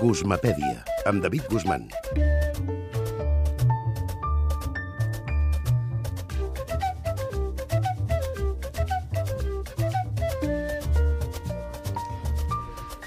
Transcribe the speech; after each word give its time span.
Guzmapèdia, 0.00 0.80
amb 1.10 1.22
David 1.22 1.44
Guzmán. 1.52 1.88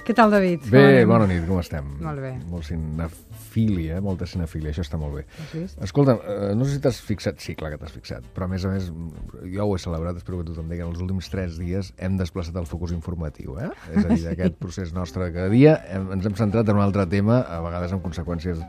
Què 0.03 0.11
tal, 0.11 0.33
David? 0.35 0.67
Bé, 0.69 1.05
bona 1.07 1.25
nit, 1.29 1.45
com 1.47 1.61
estem? 1.63 1.87
Molt 2.03 2.19
bé. 2.21 2.35
Molt 2.51 2.67
cinefília, 3.53 3.97
eh? 3.97 4.01
molta 4.01 4.25
cinefília, 4.25 4.71
això 4.71 4.83
està 4.83 4.97
molt 4.99 5.19
bé. 5.19 5.25
Escolta, 5.83 6.15
eh, 6.17 6.53
no 6.55 6.65
sé 6.65 6.77
si 6.77 6.81
t'has 6.81 6.99
fixat, 7.01 7.39
sí, 7.39 7.55
clar 7.55 7.73
que 7.73 7.77
t'has 7.81 7.93
fixat, 7.93 8.25
però 8.33 8.47
a 8.47 8.51
més 8.51 8.65
a 8.65 8.71
més, 8.73 8.89
jo 9.53 9.67
ho 9.67 9.75
he 9.75 9.79
celebrat, 9.81 10.17
espero 10.17 10.41
que 10.41 10.49
tothom 10.49 10.69
digui, 10.71 10.83
els 10.85 11.01
últims 11.03 11.29
tres 11.29 11.59
dies 11.59 11.93
hem 11.97 12.17
desplaçat 12.17 12.57
el 12.59 12.67
focus 12.69 12.93
informatiu, 12.95 13.57
eh? 13.59 13.69
És 13.93 14.03
a 14.05 14.09
dir, 14.09 14.23
d'aquest 14.29 14.59
procés 14.61 14.93
nostre 14.93 15.31
cada 15.31 15.49
dia 15.53 15.77
hem, 15.89 16.11
ens 16.17 16.25
hem 16.25 16.35
centrat 16.39 16.69
en 16.69 16.81
un 16.81 16.85
altre 16.85 17.05
tema, 17.09 17.43
a 17.43 17.61
vegades 17.65 17.93
amb 17.93 18.03
conseqüències 18.05 18.63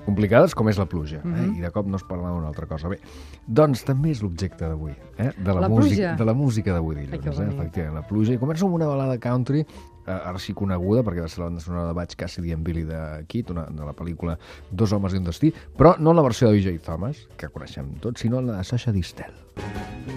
complicades, 0.00 0.54
com 0.56 0.68
és 0.70 0.78
la 0.80 0.86
pluja, 0.88 1.20
eh? 1.20 1.46
i 1.58 1.60
de 1.62 1.70
cop 1.74 1.86
no 1.86 1.98
es 2.00 2.04
parla 2.08 2.32
d'una 2.32 2.48
altra 2.48 2.66
cosa. 2.66 2.88
Bé, 2.88 2.98
doncs 3.46 3.84
també 3.86 4.14
és 4.14 4.22
l'objecte 4.24 4.64
d'avui, 4.64 4.94
eh? 5.18 5.30
de, 5.36 5.52
la 5.52 5.66
La 5.66 5.68
música, 5.68 6.14
de 6.16 6.26
la 6.26 6.34
música 6.34 6.72
d'avui 6.74 6.96
que 6.96 7.04
dilluns, 7.04 7.40
eh? 7.44 7.48
efectivament, 7.52 8.00
la 8.00 8.06
pluja. 8.08 8.34
I 8.34 8.40
comença 8.40 8.64
amb 8.66 8.78
una 8.80 8.88
balada 8.88 9.18
country 9.20 9.66
eh, 10.10 10.30
arxiconeguda, 10.32 11.04
perquè 11.06 11.24
va 11.24 11.30
ser 11.30 11.42
la 11.44 11.48
banda 11.50 11.62
sonora 11.64 11.86
de 11.88 11.96
Batch 11.96 12.18
Cassidy 12.18 12.54
and 12.56 12.66
Billy 12.66 12.84
de 12.88 13.00
Kid, 13.30 13.52
una, 13.54 13.66
de 13.70 13.86
la 13.86 13.94
pel·lícula 13.96 14.36
Dos 14.70 14.92
homes 14.92 15.14
i 15.14 15.20
un 15.20 15.28
destí, 15.28 15.52
però 15.76 15.94
no 15.98 16.12
en 16.12 16.20
la 16.20 16.26
versió 16.26 16.50
de 16.50 16.58
B.J. 16.58 16.78
Thomas, 16.86 17.24
que 17.38 17.50
coneixem 17.52 17.94
tots, 18.02 18.22
sinó 18.22 18.40
en 18.40 18.50
la 18.50 18.58
de 18.58 18.64
Sasha 18.64 18.92
Distel. 18.92 19.32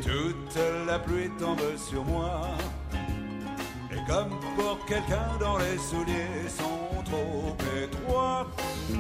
Toute 0.02 0.66
la 0.88 1.00
pluie 1.00 1.30
tombe 1.40 1.76
sur 1.78 2.04
moi. 2.06 2.48
Et 3.92 4.02
comme 4.08 4.40
pour 4.56 4.84
quelqu'un 4.86 5.38
dont 5.40 5.58
les 5.58 5.78
souliers 5.78 6.50
sont 6.50 7.04
trop 7.06 7.56
étroits, 7.84 8.48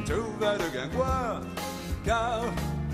tout 0.06 0.32
va 0.40 0.58
de 0.58 0.70
guingois, 0.72 1.42
car 2.06 2.42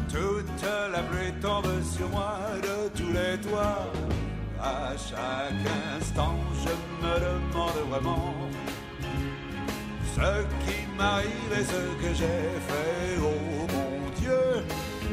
toute 0.07 0.63
la 0.91 1.03
pluie 1.03 1.33
tombe 1.41 1.81
sur 1.83 2.09
moi 2.09 2.39
de 2.61 2.89
tous 2.97 3.11
les 3.11 3.39
toits. 3.41 4.18
À 4.61 4.91
chaque 4.97 5.53
instant, 5.97 6.35
je 6.63 6.69
me 7.01 7.13
demande 7.19 7.89
vraiment 7.89 8.33
ce 10.15 10.41
qui 10.65 10.77
m'arrive 10.97 11.51
et 11.53 11.63
ce 11.63 11.81
que 12.01 12.13
j'ai 12.13 12.49
fait. 12.67 13.17
Oh 13.21 13.67
mon 13.73 14.19
Dieu! 14.19 14.63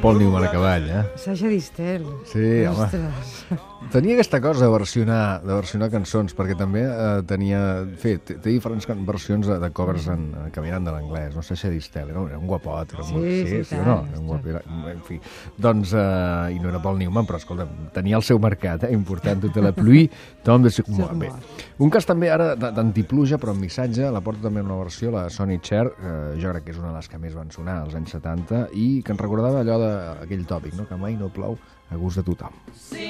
Paul 0.03 0.19
Newman 0.19 0.43
a 0.43 0.49
cavall, 0.49 0.89
eh? 0.89 1.19
Sasha 1.19 1.49
Distel. 1.49 2.05
Sí, 2.25 2.65
home. 2.67 2.81
Ostres. 2.81 3.57
Tenia 3.93 4.15
aquesta 4.17 4.41
cosa 4.41 4.65
de 4.65 4.71
versionar, 4.73 5.43
de 5.45 5.53
versionar 5.55 5.87
cançons, 5.93 6.33
perquè 6.35 6.57
també 6.59 6.81
eh, 6.83 7.21
tenia... 7.29 7.59
Fe, 8.01 8.17
té, 8.19 8.35
diferents 8.43 8.87
versions 9.07 9.47
de, 9.47 9.59
de 9.63 9.69
covers 9.77 10.09
en, 10.11 10.25
en 10.47 10.51
caminant 10.55 10.85
de 10.89 10.95
l'anglès. 10.95 11.37
No 11.37 11.43
sé 11.45 11.55
si 11.61 11.69
Distel, 11.71 12.09
era, 12.11 12.21
un- 12.21 12.31
era 12.33 12.39
un 12.41 12.49
guapot. 12.51 12.95
Era 12.97 13.05
un, 13.05 13.21
Sí, 13.23 13.47
sí, 13.47 13.61
sí, 13.69 13.77
o 13.79 13.85
no? 13.87 13.99
Era 14.11 14.19
un 14.19 14.27
guap, 14.27 14.49
era, 14.51 14.63
en 14.91 15.03
fi. 15.07 15.21
Doncs, 15.61 15.93
eh, 15.95 16.57
i 16.57 16.59
no 16.59 16.73
era 16.73 16.81
Paul 16.83 16.99
Newman, 16.99 17.29
però 17.29 17.39
escolta, 17.39 17.69
tenia 17.95 18.17
el 18.19 18.25
seu 18.27 18.41
mercat, 18.43 18.89
eh, 18.89 18.93
important, 18.97 19.45
tota 19.47 19.63
la 19.69 19.73
pluie, 19.77 20.09
tombe 20.45 20.73
sur 20.75 20.89
moi. 20.91 21.13
Bé. 21.27 21.31
Un 21.79 21.93
cas 21.93 22.09
també 22.09 22.33
ara 22.33 22.55
d'antipluja, 22.57 23.39
però 23.39 23.55
amb 23.55 23.63
missatge, 23.69 24.11
la 24.11 24.25
porta 24.25 24.49
també 24.49 24.65
una 24.67 24.81
versió, 24.81 25.13
la 25.15 25.29
Sony 25.31 25.61
Cher, 25.63 25.87
que 26.01 26.17
jo 26.43 26.51
crec 26.57 26.67
que 26.67 26.75
és 26.75 26.81
una 26.83 26.91
de 26.91 26.99
les 26.99 27.09
que 27.13 27.21
més 27.23 27.37
van 27.39 27.53
sonar 27.55 27.83
als 27.85 27.95
anys 27.95 28.17
70, 28.19 28.67
i 28.75 28.89
que 29.05 29.15
ens 29.15 29.21
recordava 29.23 29.63
allò 29.63 29.79
d'aquell 29.85 30.45
tòpic, 30.49 30.75
no? 30.81 30.89
que 30.89 30.97
mai 30.99 31.15
no 31.21 31.29
plou 31.31 31.55
a 31.93 31.95
gust 32.01 32.19
de 32.19 32.25
tothom. 32.27 32.51
Seems 32.75 33.06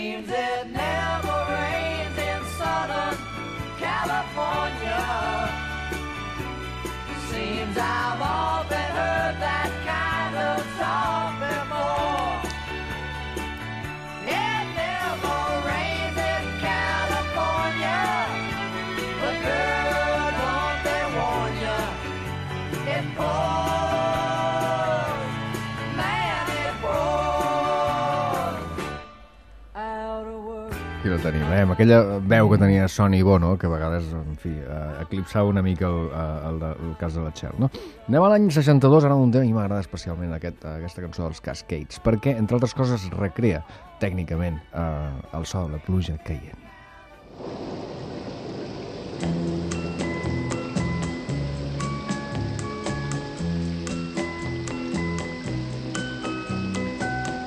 Aquí 31.07 31.15
la 31.15 31.23
tenim, 31.23 31.43
eh? 31.55 31.61
Amb 31.63 31.71
aquella 31.71 31.99
veu 32.19 32.49
que 32.51 32.57
tenia 32.59 32.89
Sonny 32.91 33.21
Bono, 33.23 33.53
que 33.57 33.69
a 33.69 33.71
vegades, 33.71 34.09
en 34.11 34.35
fi, 34.43 34.51
eh, 34.51 35.03
eclipsava 35.05 35.47
una 35.47 35.63
mica 35.63 35.87
el, 35.87 36.09
eh, 36.11 36.49
el, 36.49 36.57
el 36.73 36.97
cas 36.99 37.15
de 37.15 37.23
la 37.23 37.31
Cher, 37.31 37.53
no? 37.63 37.69
Anem 38.09 38.25
a 38.27 38.31
l'any 38.33 38.49
62, 38.51 39.05
ara 39.07 39.15
un 39.15 39.31
tema, 39.31 39.47
i 39.47 39.53
m'agrada 39.55 39.85
especialment 39.85 40.35
aquest, 40.35 40.65
eh, 40.65 40.73
aquesta 40.81 41.05
cançó 41.05 41.23
dels 41.23 41.39
Cascades, 41.39 42.01
perquè, 42.03 42.35
entre 42.35 42.59
altres 42.59 42.75
coses, 42.75 43.07
recrea 43.15 43.63
tècnicament 44.03 44.59
eh, 44.75 45.37
el 45.39 45.47
so 45.47 45.63
de 45.69 45.77
la 45.77 45.79
pluja 45.87 46.19
caient. 46.27 46.59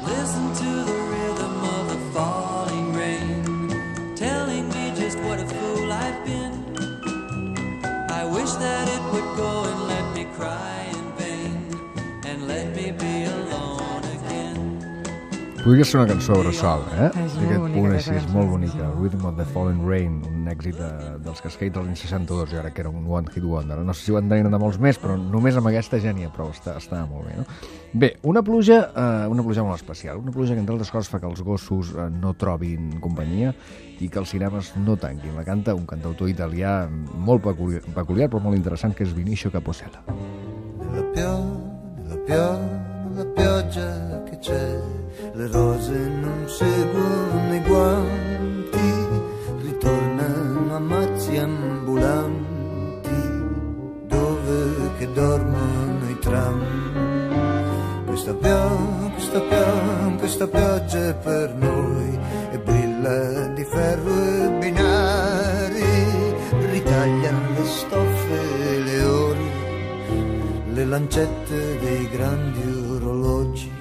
Listen 0.08 0.54
to 0.56 0.94
the 0.94 0.99
would 9.22 9.38
go 9.38 9.79
Podria 15.60 15.84
ser 15.84 16.00
una 16.00 16.08
cançó 16.08 16.34
a 16.34 16.40
bressol, 16.40 16.84
eh? 16.96 17.08
És 17.20 17.34
aquest 17.36 17.60
bonica, 17.60 17.76
punt 17.76 17.96
així, 17.98 18.14
és 18.16 18.28
molt 18.32 18.48
bonica. 18.54 18.86
Rhythm 18.96 19.26
of 19.28 19.36
the 19.36 19.46
Fallen 19.52 19.82
Rain, 19.84 20.22
un 20.30 20.48
èxit 20.48 20.78
de, 20.80 20.88
dels 21.26 21.42
Cascades 21.44 21.74
dels 21.76 21.90
anys 21.92 22.04
62, 22.06 22.54
jo 22.54 22.62
crec 22.64 22.78
que 22.78 22.84
era 22.86 22.92
un 22.94 23.04
One 23.04 23.28
Hit 23.34 23.44
Wonder. 23.44 23.82
No 23.84 23.94
sé 23.94 24.06
si 24.06 24.16
van 24.16 24.32
tenir 24.32 24.48
de 24.48 24.62
molts 24.62 24.80
més, 24.80 24.98
però 25.02 25.18
només 25.20 25.60
amb 25.60 25.68
aquesta 25.68 26.00
ja 26.00 26.14
n'hi 26.16 26.24
ha 26.24 26.32
prou, 26.32 26.54
està, 26.56 26.78
estava 26.80 27.04
molt 27.12 27.28
bé, 27.28 27.36
no? 27.42 27.46
Bé, 27.92 28.14
una 28.24 28.44
pluja, 28.46 28.80
eh, 28.88 29.28
una 29.28 29.44
pluja 29.44 29.68
molt 29.68 29.76
especial, 29.76 30.24
una 30.24 30.32
pluja 30.32 30.56
que 30.56 30.64
entre 30.64 30.78
altres 30.78 30.94
coses 30.96 31.12
fa 31.12 31.20
que 31.20 31.28
els 31.28 31.44
gossos 31.44 31.92
eh, 31.92 32.08
no 32.08 32.32
trobin 32.40 32.94
companyia 33.04 33.52
i 34.00 34.08
que 34.08 34.24
els 34.24 34.32
cinemes 34.32 34.72
no 34.80 34.96
tanquin. 34.96 35.36
La 35.36 35.44
canta 35.44 35.76
un 35.76 35.90
cantautor 35.90 36.32
italià 36.32 36.86
molt 36.90 37.44
peculiar, 37.44 37.84
peculiar 37.98 38.32
però 38.32 38.40
molt 38.48 38.56
interessant, 38.56 38.96
que 38.96 39.04
és 39.04 39.12
Vinicio 39.18 39.52
Caposella. 39.52 40.06
La 40.96 41.04
pioggia, 41.12 41.34
la 42.08 42.24
pioggia, 42.30 42.88
la 43.20 43.26
pioggia 43.36 44.24
che 44.30 44.38
c'è, 44.40 44.79
le 45.40 45.48
rose 45.48 45.96
non 45.96 46.50
seguono 46.50 47.56
i 47.56 47.62
guanti, 47.62 48.92
ritornano 49.62 50.76
a 50.76 50.80
mazzi 50.80 51.38
ambulanti, 51.38 53.10
dove 54.08 54.98
che 54.98 55.10
dormono 55.14 56.10
i 56.10 56.20
tram. 56.20 58.04
Questa 58.06 58.34
pioggia, 58.34 59.12
questa 59.14 59.40
pioggia, 59.40 60.16
questa 60.18 60.48
pioggia 60.48 61.08
è 61.08 61.16
per 61.16 61.54
noi 61.56 62.20
e 62.52 62.60
brilla 62.60 63.48
di 63.54 63.64
ferro 63.64 64.22
e 64.22 64.58
binari, 64.60 65.84
ritaglia 66.70 67.32
le 67.32 67.66
stoffe 67.66 68.74
e 68.74 68.80
le 68.80 69.04
ore 69.04 69.58
le 70.74 70.86
lancette 70.86 71.80
dei 71.80 72.10
grandi 72.10 72.62
orologi. 72.90 73.79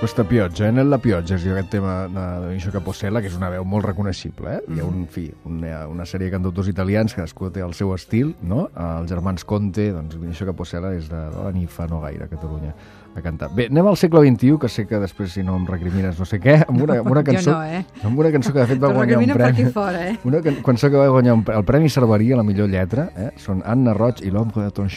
Questa 0.00 0.24
pioggia, 0.24 0.68
eh? 0.68 0.72
Nella 0.72 0.96
pioggia 0.96 1.36
diu 1.36 1.52
aquest 1.52 1.68
tema 1.74 2.06
de, 2.08 2.22
Vinicio 2.48 2.70
Capossela, 2.72 3.20
que 3.20 3.28
és 3.28 3.34
una 3.36 3.50
veu 3.52 3.66
molt 3.68 3.84
reconeixible. 3.84 4.54
Eh? 4.56 4.60
Hi 4.72 4.80
ha 4.80 4.86
un, 4.88 5.02
en 5.02 5.08
fi, 5.12 5.26
una, 5.44 5.82
una 5.92 6.06
sèrie 6.08 6.30
de 6.30 6.32
cantautors 6.32 6.70
italians, 6.72 7.12
que 7.12 7.20
cadascú 7.20 7.50
té 7.52 7.60
el 7.60 7.74
seu 7.76 7.92
estil, 7.92 8.30
no? 8.40 8.70
Els 8.80 9.10
germans 9.12 9.44
Conte, 9.44 9.90
doncs 9.92 10.16
Vinicio 10.16 10.48
Capossela 10.48 10.94
és 10.96 11.10
de, 11.12 11.20
de 11.34 11.44
la 11.44 11.52
ni 11.52 11.66
fa 11.68 11.84
no 11.90 12.00
gaire 12.00 12.24
a 12.24 12.30
Catalunya 12.32 12.72
a 13.12 13.20
cantar. 13.20 13.50
Bé, 13.52 13.66
anem 13.68 13.90
al 13.90 13.98
segle 14.00 14.22
XXI, 14.24 14.54
que 14.62 14.70
sé 14.72 14.86
que 14.88 15.02
després, 15.02 15.34
si 15.36 15.44
no 15.44 15.58
em 15.60 15.66
recrimines 15.68 16.16
no 16.16 16.24
sé 16.24 16.40
què, 16.40 16.62
amb 16.70 16.80
una, 16.86 16.96
amb 17.04 17.12
una 17.12 17.24
cançó... 17.26 17.58
no, 17.58 17.60
eh? 17.68 17.82
Amb 18.00 18.24
una 18.24 18.32
cançó 18.32 18.54
que 18.56 18.62
de 18.62 18.70
fet 18.72 18.80
va 18.80 18.94
guanyar 18.96 19.20
un 19.20 19.34
premi. 19.36 19.66
fora, 19.74 20.06
eh? 20.08 20.16
Una 20.24 20.40
can- 20.40 20.62
cançó 20.64 20.88
que 20.88 20.96
va 20.96 21.10
guanyar 21.12 21.36
un, 21.36 21.44
el 21.44 21.68
Premi 21.68 21.92
Cerveria, 21.92 22.40
la 22.40 22.46
millor 22.46 22.72
lletra, 22.72 23.10
eh? 23.20 23.28
són 23.36 23.60
Anna 23.68 23.92
Roig 23.92 24.24
i 24.24 24.32
l'Ombre 24.32 24.64
de 24.64 24.72
ton 24.80 24.88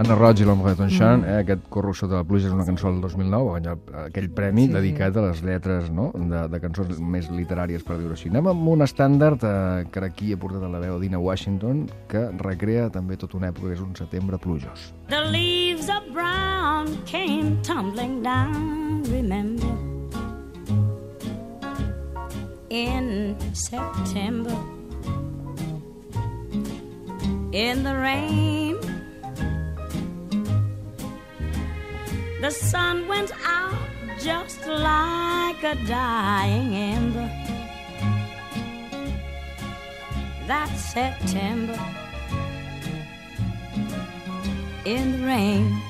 Anna 0.00 0.14
Roig 0.16 0.38
i 0.40 0.44
de 0.46 0.74
Tonchan, 0.78 1.24
eh, 1.28 1.32
aquest 1.42 1.66
Corro 1.68 1.92
sota 1.92 2.14
la 2.14 2.24
pluja 2.24 2.46
és 2.48 2.54
una 2.54 2.64
cançó 2.64 2.88
del 2.88 3.02
2009, 3.02 3.44
va 3.44 3.50
guanyar 3.50 3.74
aquell 4.06 4.30
premi 4.30 4.62
Sí. 4.66 4.72
dedicat 4.72 5.16
a 5.16 5.26
les 5.26 5.42
lletres 5.42 5.90
no? 5.90 6.10
de, 6.14 6.48
de 6.48 6.60
cançons 6.60 6.98
més 7.00 7.28
literàries, 7.28 7.84
per 7.84 7.98
dir-ho 7.98 8.12
així. 8.12 8.30
Anem 8.30 8.46
amb 8.48 8.66
un 8.66 8.80
estàndard 8.80 9.44
eh, 9.44 9.84
que 9.92 10.00
aquí 10.06 10.32
ha 10.32 10.38
portat 10.38 10.62
a 10.62 10.68
la 10.72 10.80
veu 10.80 10.98
Dina 10.98 11.18
Washington, 11.18 11.84
que 12.08 12.30
recrea 12.38 12.88
també 12.88 13.18
tota 13.18 13.36
una 13.36 13.50
època 13.52 13.68
que 13.68 13.74
és 13.74 13.80
un 13.84 13.94
setembre 13.94 14.38
plujós. 14.38 14.94
The 15.08 15.20
leaves 15.28 15.90
of 15.90 16.08
brown 16.14 16.96
came 17.04 17.60
tumbling 17.62 18.22
down, 18.22 19.02
remember, 19.12 19.68
in 22.70 23.36
September. 23.52 24.56
In 27.52 27.82
the 27.82 27.92
rain, 27.92 28.69
the 32.40 32.50
sun 32.50 33.06
went 33.06 33.30
out 33.44 33.76
just 34.18 34.66
like 34.66 35.62
a 35.62 35.74
dying 35.86 36.74
ember. 36.74 37.28
That 40.46 40.70
September 40.76 41.78
in 44.84 45.12
the 45.12 45.26
rain. 45.26 45.89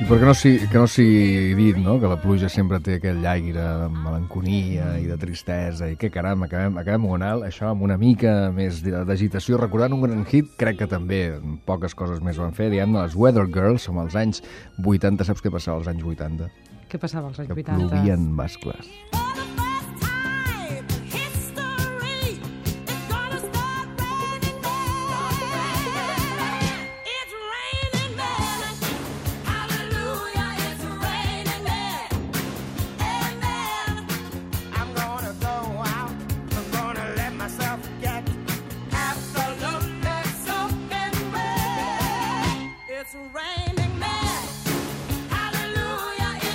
I 0.00 0.06
per 0.08 0.16
què 0.16 0.24
no 0.24 0.32
si, 0.32 0.50
que 0.72 0.80
no 0.80 0.86
sigui 0.88 1.52
dit, 1.58 1.76
no?, 1.76 1.98
que 2.00 2.08
la 2.08 2.16
pluja 2.22 2.48
sempre 2.48 2.78
té 2.80 2.94
aquell 2.96 3.20
aire 3.28 3.52
de 3.60 3.88
melanconia 3.92 4.94
i 4.96 5.04
de 5.04 5.18
tristesa 5.20 5.90
i 5.92 5.98
que 6.00 6.08
caram, 6.14 6.46
acabem, 6.46 6.78
acabem 6.80 7.04
un 7.04 7.24
alt, 7.26 7.44
això 7.44 7.68
amb 7.68 7.84
una 7.84 7.98
mica 8.00 8.48
més 8.56 8.80
d'agitació, 8.80 9.60
recordant 9.60 9.92
un 9.98 10.06
gran 10.06 10.24
hit, 10.24 10.54
crec 10.56 10.80
que 10.80 10.88
també 10.88 11.20
poques 11.68 11.92
coses 11.94 12.24
més 12.24 12.40
van 12.40 12.56
fer, 12.56 12.70
diguem-ne, 12.72 13.02
les 13.04 13.18
Weather 13.18 13.44
Girls, 13.52 13.84
som 13.90 14.00
als 14.00 14.16
anys 14.16 14.40
80, 14.80 15.28
saps 15.28 15.44
què 15.44 15.52
passava 15.52 15.82
als 15.82 15.92
anys 15.92 16.08
80? 16.16 16.48
Què 16.88 16.98
passava 16.98 17.28
als 17.28 17.44
anys 17.44 17.52
Que 17.52 17.60
80? 17.60 17.76
plovien 17.76 18.30
mascles. 18.40 18.88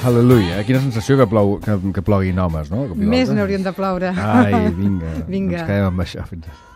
Aleluia, 0.06 0.60
eh? 0.60 0.66
quina 0.68 0.78
sensació 0.84 1.18
que, 1.18 1.26
plou, 1.26 1.56
que, 1.64 1.80
que 1.96 2.04
ploguin 2.06 2.38
homes, 2.38 2.70
no? 2.70 2.84
Que 2.92 3.08
Més 3.10 3.32
n'haurien 3.34 3.66
de 3.66 3.74
ploure. 3.74 4.14
Ai, 4.14 4.54
vinga. 4.84 5.16
Vinga. 5.26 5.64
Ens 5.64 5.70
quedem 5.72 5.88
amb 5.90 6.06
això. 6.06 6.28
Fins. 6.30 6.75